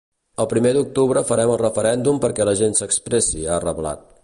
El 0.43 0.47
primer 0.53 0.71
d’octubre 0.77 1.23
farem 1.31 1.53
el 1.57 1.59
referèndum 1.63 2.19
perquè 2.25 2.49
la 2.51 2.57
gent 2.63 2.75
s’expressi, 2.81 3.45
ha 3.57 3.61
reblat. 3.69 4.07